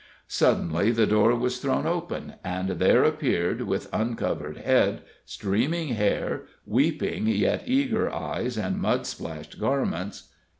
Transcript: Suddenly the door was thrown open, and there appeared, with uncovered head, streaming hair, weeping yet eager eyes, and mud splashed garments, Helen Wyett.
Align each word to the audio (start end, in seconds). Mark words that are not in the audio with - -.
Suddenly 0.27 0.89
the 0.93 1.05
door 1.05 1.35
was 1.35 1.59
thrown 1.59 1.85
open, 1.85 2.33
and 2.43 2.69
there 2.69 3.03
appeared, 3.03 3.61
with 3.61 3.87
uncovered 3.93 4.57
head, 4.57 5.03
streaming 5.25 5.89
hair, 5.89 6.45
weeping 6.65 7.27
yet 7.27 7.65
eager 7.67 8.11
eyes, 8.11 8.57
and 8.57 8.79
mud 8.81 9.05
splashed 9.05 9.59
garments, 9.59 10.29
Helen 10.29 10.29
Wyett. 10.31 10.47